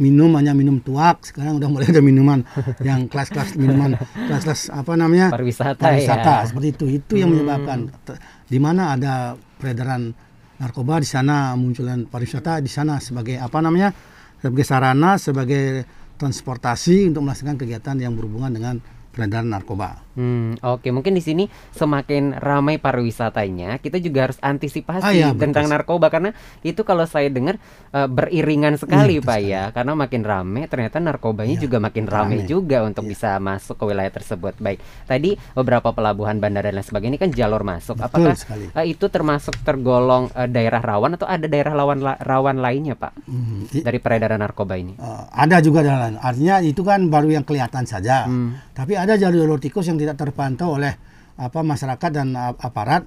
[0.00, 2.40] minum hanya minum tuak, sekarang udah mulai ada minuman
[2.88, 5.28] yang kelas-kelas minuman kelas-kelas apa namanya?
[5.30, 6.46] Pariwisata pariwisata ya.
[6.48, 6.84] seperti itu.
[6.88, 10.10] Itu yang menyebabkan Te- di mana ada peredaran
[10.56, 13.92] narkoba di sana munculan pariwisata di sana sebagai apa namanya?
[14.40, 15.84] sebagai sarana sebagai
[16.16, 18.74] transportasi untuk melaksanakan kegiatan yang berhubungan dengan
[19.12, 20.00] peredaran narkoba.
[20.20, 25.40] Hmm, oke mungkin di sini semakin ramai pariwisatanya, kita juga harus antisipasi Ah, betul.
[25.40, 26.30] tentang narkoba karena
[26.60, 27.56] itu kalau saya dengar
[27.88, 29.50] eh, beriringan sekali betul Pak sekali.
[29.50, 33.10] ya, karena makin ramai ternyata narkobanya Iya, juga makin ramai juga untuk Iya.
[33.10, 34.54] bisa masuk ke wilayah tersebut.
[34.56, 37.96] Baik, tadi beberapa pelabuhan bandara dan lain sebagainya ini kan jalur masuk.
[37.96, 38.64] Betul Apakah sekali.
[38.70, 43.24] eh, itu termasuk tergolong eh, daerah rawan atau ada daerah rawan la- rawan lainnya Pak
[43.24, 44.94] Hmm, dari peredaran narkoba ini?
[44.94, 46.14] eh, ada juga jalan.
[46.16, 48.26] Artinya itu kan baru yang kelihatan saja.
[48.26, 48.58] Hmm.
[48.70, 50.94] Tapi ada jalur-jalur tikus yang tidak terpantau oleh
[51.40, 53.04] apa masyarakat dan ap- aparat.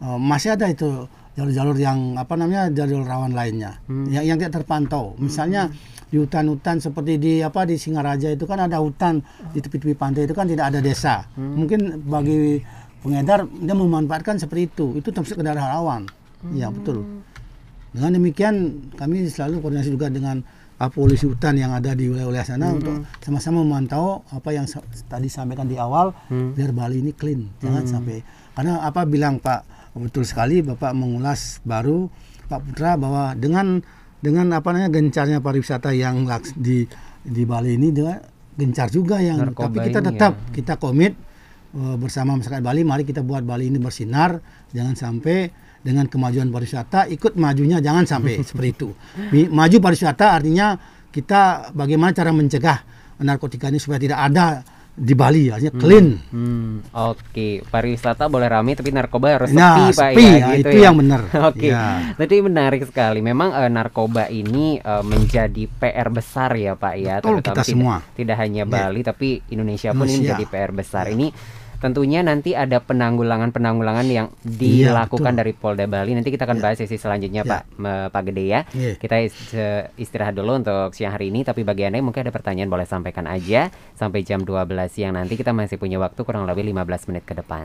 [0.00, 3.78] Eh, masih ada itu jalur-jalur yang apa namanya jalur rawan lainnya
[4.10, 5.14] yang, yang tidak terpantau.
[5.20, 5.70] Misalnya
[6.10, 9.22] di hutan-hutan seperti di apa di Singaraja itu kan ada hutan
[9.54, 11.28] di tepi-tepi pantai itu kan tidak ada desa.
[11.38, 12.58] Mungkin bagi
[13.04, 14.86] pengedar dia memanfaatkan seperti itu.
[14.98, 16.08] Itu termasuk ke daerah rawan.
[16.50, 17.06] Iya betul.
[17.94, 18.54] Dengan demikian
[18.98, 20.42] kami selalu koordinasi juga dengan
[20.80, 25.28] uh, polisi hutan yang ada di wilayah-wilayah sana untuk sama-sama memantau apa yang sa- tadi
[25.28, 26.16] sampaikan di awal
[26.56, 27.52] biar Bali ini clean.
[27.60, 28.24] Jangan sampai
[28.56, 32.08] karena apa bilang Pak betul sekali Bapak mengulas baru
[32.48, 33.82] Pak Putra bahwa dengan
[34.20, 36.84] dengan apa namanya gencarnya pariwisata yang laks- di
[37.20, 38.20] di Bali ini dengan
[38.56, 40.48] gencar juga yang Narkoba tapi kita ini tetap ya.
[40.52, 41.12] kita komit
[41.72, 44.36] eh, bersama masyarakat Bali mari kita buat Bali ini bersinar
[44.76, 45.48] jangan sampai
[45.80, 48.88] dengan kemajuan pariwisata ikut majunya jangan sampai seperti itu
[49.48, 50.76] maju pariwisata artinya
[51.10, 52.78] kita bagaimana cara mencegah
[53.20, 54.46] narkotika ini supaya tidak ada
[54.90, 57.64] di Bali artinya clean Hmm, oke.
[57.72, 60.84] Pariwisata boleh ramai tapi narkoba harus Nah, sepi, Pak sepi, ya, ya, gitu itu ya.
[60.90, 61.20] yang benar.
[61.50, 61.68] Oke.
[61.72, 61.84] Ya.
[62.14, 63.18] Tadi menarik sekali.
[63.24, 67.14] Memang eh, narkoba ini eh, menjadi PR besar ya, Pak ya.
[67.18, 67.96] Betul, Terutama kita tidak, semua.
[68.14, 70.36] Tidak hanya Bali tapi Indonesia pun ini Indonesia.
[70.36, 71.04] menjadi PR besar.
[71.08, 71.26] Ini
[71.80, 76.12] tentunya nanti ada penanggulangan-penanggulangan yang Iya, dilakukan dari Polda Bali.
[76.12, 76.62] Nanti kita akan Iya.
[76.62, 77.50] bahas sesi selanjutnya, Iya.
[77.50, 78.60] Pak Me- Pak Gede ya.
[78.70, 78.94] Iya.
[78.96, 79.56] Kita is-
[79.96, 83.24] istirahat dulu untuk siang hari ini tapi bagi Anda yang mungkin ada pertanyaan boleh sampaikan
[83.24, 87.32] aja sampai jam 12 siang nanti kita masih punya waktu kurang lebih 15 menit ke
[87.32, 87.64] depan.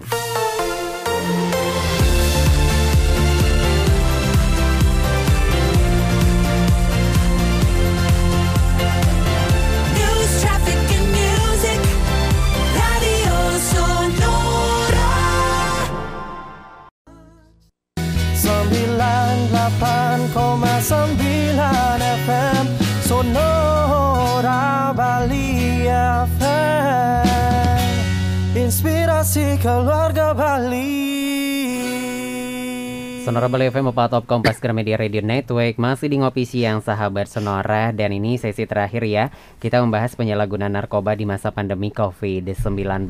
[33.25, 37.89] Sonora Bali FM Bapak Top Kompas Gramedia Radio Network Masih di Ngopi Siang sahabat Sonora
[37.89, 43.09] Dan ini sesi terakhir ya Kita membahas penyalahgunaan narkoba di masa pandemi COVID-19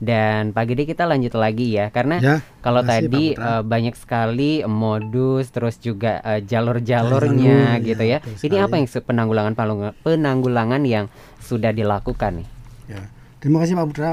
[0.00, 5.52] Dan pagi ini kita lanjut lagi ya Karena Ya, kalau tadi eh, banyak sekali modus
[5.52, 8.64] Terus juga eh, jalur-jalurnya Jalur, gitu ya, ya Ini sekali.
[8.64, 9.52] apa yang penanggulangan
[10.00, 11.12] penanggulangan yang
[11.44, 12.48] sudah dilakukan nih
[12.84, 13.00] Ya.
[13.40, 14.12] Terima kasih Pak Putra.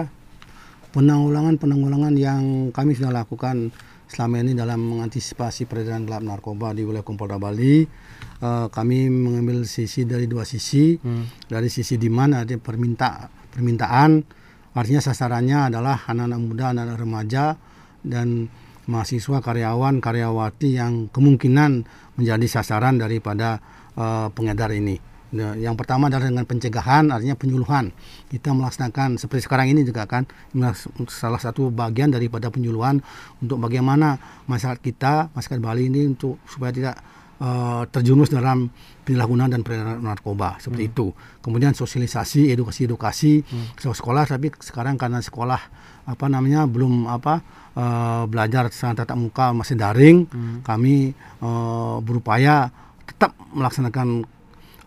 [0.92, 3.72] Penanggulangan-penanggulangan yang kami sudah lakukan
[4.12, 7.88] selama ini dalam mengantisipasi peredaran gelap narkoba di wilayah Kompolda Bali,
[8.44, 11.00] eh, kami mengambil sisi dari dua sisi.
[11.48, 14.20] Dari sisi demand ada perminta permintaan,
[14.76, 17.46] artinya sasarannya adalah anak-anak muda, anak-anak remaja
[18.04, 18.52] dan
[18.92, 21.88] mahasiswa, karyawan, karyawati yang kemungkinan
[22.20, 23.64] menjadi sasaran daripada
[23.96, 25.11] eh, pengedar ini.
[25.32, 27.96] Nah, yang pertama adalah dengan pencegahan, artinya penyuluhan.
[28.28, 30.28] Kita melaksanakan seperti sekarang ini juga kan
[31.08, 33.00] salah satu bagian daripada penyuluhan
[33.40, 34.20] untuk bagaimana
[34.52, 36.96] masyarakat kita, masyarakat Bali ini untuk supaya tidak
[37.90, 38.70] terjerumus dalam
[39.02, 41.10] penyalahgunaan dan peredaran narkoba seperti itu.
[41.42, 43.32] Kemudian sosialisasi, edukasi-edukasi
[43.82, 45.58] sekolah sekolah, tapi sekarang karena sekolah
[46.06, 47.42] apa namanya belum apa
[47.74, 50.30] eh, belajar secara tatap muka masih daring,
[50.62, 52.70] kami eh, berupaya
[53.10, 54.22] tetap melaksanakan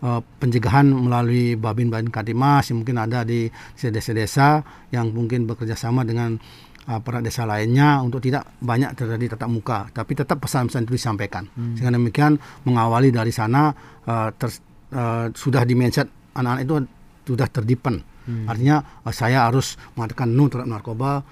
[0.05, 4.61] eh, pencegahan melalui Babin-Babin Kadimas yang mungkin ada di desa-desa
[4.93, 6.37] yang mungkin bekerja sama dengan
[6.85, 11.49] aparat desa lainnya untuk tidak banyak terjadi tatap muka, tapi tetap pesan-pesan itu disampaikan.
[11.73, 13.73] Sehingga demikian mengawali dari sana
[14.05, 14.61] eh, ter-
[14.93, 16.05] eh, sudah di mindset
[16.37, 16.75] anak-anak itu
[17.25, 18.05] sudah terdipen.
[18.45, 21.25] Artinya eh, saya harus mengatakan no terhadap narkoba,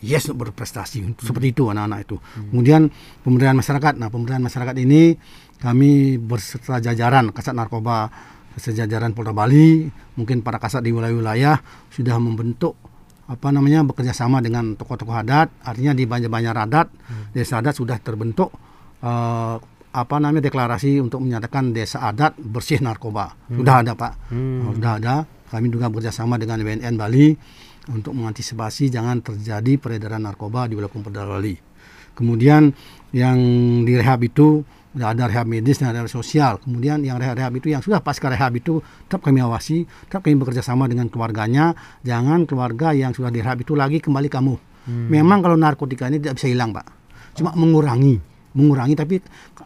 [0.00, 1.04] yes untuk berprestasi.
[1.20, 2.16] Seperti itu anak-anak itu.
[2.48, 2.88] Kemudian
[3.24, 4.00] pemberdayaan masyarakat.
[4.00, 5.20] Nah, pemberdayaan masyarakat ini
[5.64, 8.12] kami berserta jajaran Kasat Narkoba
[8.60, 11.58] sejajaran Polda Bali, mungkin para kasat di wilayah-wilayah
[11.90, 12.78] sudah membentuk
[13.24, 16.86] apa namanya bekerja sama dengan tokoh-tokoh adat, artinya di banyak-banyak adat,
[17.32, 18.52] desa adat sudah terbentuk
[19.00, 19.56] eh,
[19.94, 23.32] apa namanya deklarasi untuk menyatakan desa adat bersih narkoba.
[23.46, 24.12] Sudah ada Pak,
[24.74, 25.16] sudah ada.
[25.50, 27.30] Kami juga bekerja sama dengan BNN Bali
[27.94, 31.54] untuk mengantisipasi jangan terjadi peredaran narkoba di wilayah Polda Bali.
[32.14, 32.74] Kemudian
[33.14, 33.38] yang
[33.86, 36.62] direhab itu ada rehab medis dan rehab sosial.
[36.62, 40.62] Kemudian yang rehab-rehab itu yang sudah pasca rehab itu tetap kami awasi, tetap kami bekerja
[40.62, 41.74] sama dengan keluarganya.
[42.06, 44.54] Jangan keluarga yang sudah direhab itu lagi kembali kamu.
[44.84, 46.86] Memang kalau narkotika ini tidak bisa hilang, Pak.
[47.34, 48.20] Cuma mengurangi,
[48.52, 49.16] mengurangi tapi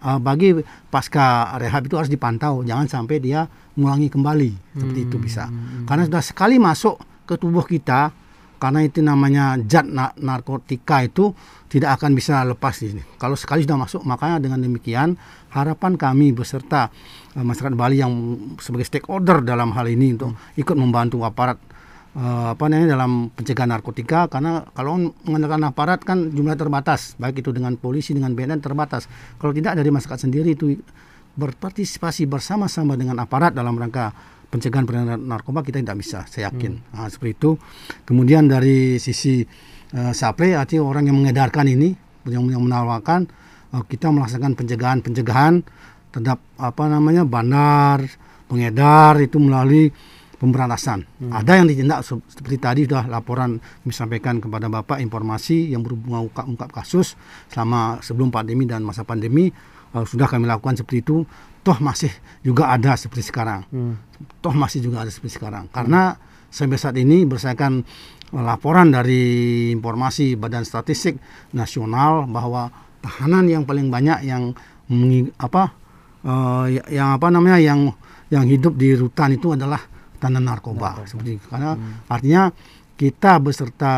[0.00, 0.54] uh, bagi
[0.88, 2.62] pasca rehab itu harus dipantau.
[2.62, 4.78] Jangan sampai dia mengulangi kembali.
[4.78, 5.50] Seperti itu bisa.
[5.84, 8.14] Karena sudah sekali masuk ke tubuh kita
[8.58, 11.30] karena itu namanya zat na- narkotika itu
[11.70, 13.00] tidak akan bisa lepas ini.
[13.16, 15.14] Kalau sekali sudah masuk, makanya dengan demikian
[15.54, 16.90] harapan kami beserta
[17.38, 18.12] eh, masyarakat Bali yang
[18.58, 21.56] sebagai stakeholder dalam hal ini untuk ikut membantu aparat
[22.18, 27.54] eh, apa namanya dalam pencegahan narkotika karena kalau mengandalkan aparat kan jumlah terbatas, baik itu
[27.54, 29.06] dengan polisi dengan BNN terbatas.
[29.38, 30.74] Kalau tidak dari masyarakat sendiri itu
[31.38, 34.10] berpartisipasi bersama-sama dengan aparat dalam rangka
[34.48, 36.80] pencegahan peredaran narkoba kita tidak bisa, saya yakin.
[36.96, 37.50] Nah, seperti itu.
[38.08, 39.44] Kemudian dari sisi
[39.92, 41.92] eh, supply, artinya orang yang mengedarkan ini,
[42.28, 43.28] yang, yang menawarkan,
[43.76, 45.54] eh, kita melaksanakan pencegahan-pencegahan
[46.12, 48.00] terhadap apa namanya bandar,
[48.48, 49.92] pengedar itu melalui
[50.40, 51.04] pemberantasan.
[51.34, 56.46] Ada yang ditindak se- seperti tadi sudah laporan disampaikan kepada Bapak informasi yang berhubungan ungkap,
[56.46, 57.18] ungkap kasus
[57.50, 59.52] selama sebelum pandemi dan masa pandemi
[59.92, 61.26] eh, sudah kami lakukan seperti itu.
[61.60, 63.66] Toh masih juga ada seperti sekarang.
[64.40, 65.68] Toh masih juga ada seperti sekarang.
[65.68, 66.16] Karena
[66.48, 67.84] sampai saat ini berdasarkan
[68.30, 69.22] laporan dari
[69.70, 71.16] informasi Badan Statistik
[71.50, 72.68] Nasional bahwa
[72.98, 74.52] tahanan yang paling banyak yang
[75.36, 75.72] apa
[76.66, 77.92] ya- yang apa namanya yang
[78.28, 79.80] yang hidup di rutan itu adalah
[80.18, 81.46] tahanan narkoba seperti itu.
[81.48, 81.72] karena
[82.06, 82.42] artinya
[82.94, 83.92] kita beserta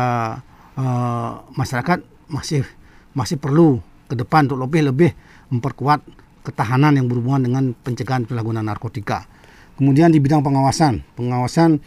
[0.71, 2.63] eh, masyarakat masih
[3.11, 5.11] masih perlu ke depan untuk lebih-lebih
[5.49, 5.99] memperkuat
[6.41, 9.25] ketahanan yang berhubungan dengan pencegahan penyalahgunaan narkotika.
[9.77, 11.81] Kemudian di bidang pengawasan, pengawasan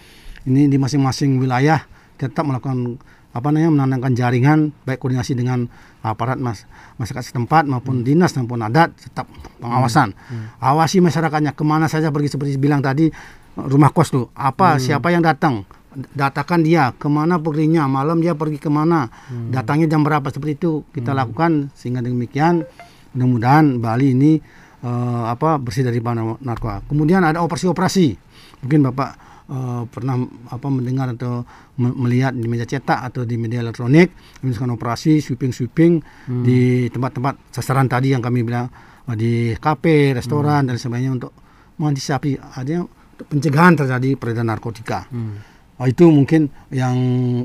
[0.49, 1.85] ini di masing-masing wilayah
[2.19, 2.99] tetap melakukan
[3.35, 5.67] apa namanya menanamkan jaringan baik koordinasi dengan
[6.07, 6.71] aparat mas,
[7.03, 9.27] masyarakat setempat maupun dinas maupun adat tetap
[9.59, 10.15] pengawasan.
[10.63, 13.11] Awasi masyarakatnya ke mana saja pergi seperti bilang tadi
[13.59, 18.59] rumah kos tuh apa siapa yang datang datakan dia ke mana perginya malam dia pergi
[18.59, 19.11] ke mana
[19.55, 22.67] datangnya jam berapa seperti itu kita lakukan sehingga demikian
[23.15, 24.33] mudah-mudahan Bali ini
[24.83, 26.83] eh, apa bersih dari nar- narkoba.
[26.85, 28.07] Kemudian ada operasi-operasi.
[28.67, 29.11] Mungkin Bapak
[29.49, 31.47] eh, pernah apa mendengar atau
[31.81, 36.01] me- melihat di media cetak atau di media elektronik misalkan operasi sweeping-sweeping
[36.45, 38.69] di tempat-tempat sasaran tadi yang kami bilang
[39.09, 41.33] eh, di kafe, restoran dan sebagainya untuk
[41.79, 45.07] mengantisipasi adanya pencegahan terjadi peredaran narkotika.
[45.75, 46.95] Oh, itu mungkin yang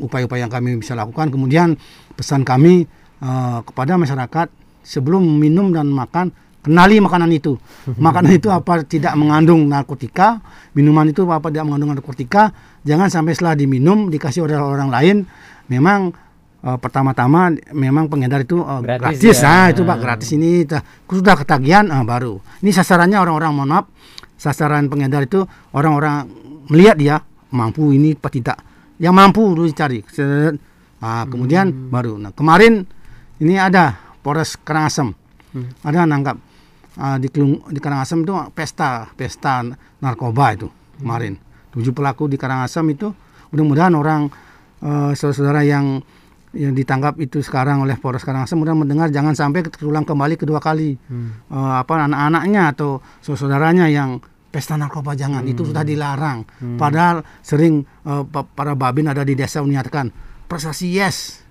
[0.06, 1.34] upaya-upaya yang kami bisa lakukan.
[1.34, 1.74] Kemudian
[2.14, 2.86] pesan kami
[3.22, 4.48] eh, kepada masyarakat
[4.82, 7.56] sebelum minum dan makan kenali makanan itu.
[8.06, 10.44] Makanan itu apa tidak mengandung narkotika,
[10.76, 12.52] minuman itu apa tidak mengandung narkotika.
[12.84, 15.24] Jangan sampai setelah diminum dikasih oleh orang lain.
[15.72, 16.12] Memang
[16.66, 19.48] eh, pertama-tama memang pengedar itu eh, Gratis gratis, ya.
[19.48, 22.40] ah itu pak gratis ini dah- sudah ketagihan ah, baru.
[22.60, 23.86] Ini sasarannya orang-orang mohon maaf
[24.40, 25.44] sasaran pengedar itu
[25.76, 26.28] orang-orang
[26.72, 27.16] melihat dia
[27.52, 28.58] mampu ini apa tidak.
[29.00, 30.04] Yang mampu dulu dicari.
[30.12, 30.60] Set.
[31.00, 32.20] Ah, kemudian baru.
[32.20, 32.84] Nah, kemarin
[33.40, 33.96] ini ada
[34.30, 35.10] Polres Karangasem.
[35.82, 36.38] Ada nangkap
[36.96, 39.66] ah, di Kelung- di Karangasem itu pesta pesta
[39.98, 41.34] narkoba itu kemarin.
[41.72, 43.10] Tujuh pelaku di Karangasem itu
[43.50, 44.30] mudah-mudahan orang
[44.80, 46.06] eh, saudara-saudara yang
[46.52, 50.94] yang ditangkap itu sekarang oleh Polres Karangasem mudah mendengar jangan sampai terulang kembali kedua kali
[50.94, 55.70] Eh, apa anak-anaknya atau saudaranya yang pesta narkoba jangan itu Hmm.
[55.74, 56.46] sudah dilarang.
[56.76, 60.14] Padahal sering pa- para babin ada di desa menyatakan
[60.46, 61.42] prestasi yes,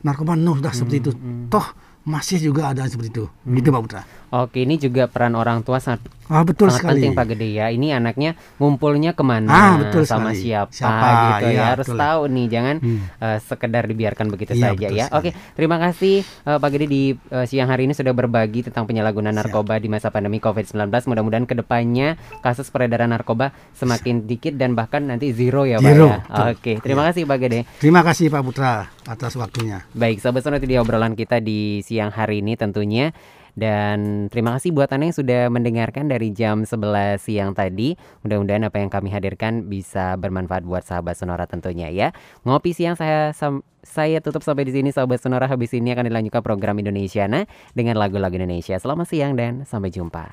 [0.00, 1.10] narkoba no sudah seperti itu.
[1.12, 1.46] Hmm.
[1.46, 1.66] Toh
[2.04, 3.24] masih juga ada seperti itu.
[3.46, 4.02] Gitu Pak Putra.
[4.30, 6.94] Oke, ini juga peran orang tua sangat Ah betul sangat sekali.
[7.02, 7.66] penting Pak Gede ya.
[7.68, 10.46] Ini anaknya ngumpulnya ke mana, Ah, betul sama sekali.
[10.46, 11.50] siapa, Siapa, gitu ya.
[11.50, 11.98] iya, Harus betul.
[11.98, 13.00] tahu nih, jangan Hmm.
[13.18, 15.04] eh, sekedar dibiarkan begitu Iya, saja ya.
[15.04, 15.18] sekali.
[15.18, 19.34] Oke, terima kasih eh, Pak Gede di eh, siang hari ini sudah berbagi tentang penyalahgunaan
[19.34, 20.78] narkoba di masa pandemi COVID-19.
[20.86, 26.06] Mudah-mudahan ke depannya kasus peredaran narkoba semakin dikit dan bahkan nanti zero ya Pak Zero,
[26.06, 26.18] ya.
[26.22, 26.46] betul.
[26.52, 27.60] Oke, terima kasih Pak Gede.
[27.76, 29.82] Terima kasih Pak Putra atas waktunya.
[29.90, 33.10] Baik, sahabat sonora itu dia obrolan kita di siang hari ini tentunya.
[33.58, 37.94] Dan terima kasih buat Anda yang sudah mendengarkan dari jam 11 siang tadi.
[38.26, 42.08] Mudah-mudahan apa yang kami hadirkan bisa bermanfaat buat sahabat sonora tentunya ya.
[42.46, 43.34] Ngopi siang saya
[43.80, 45.48] saya tutup sampai di sini sahabat sonora.
[45.48, 48.76] Habis ini akan dilanjutkan program Indonesiana dengan lagu-lagu Indonesia.
[48.76, 50.30] Selamat siang dan sampai jumpa.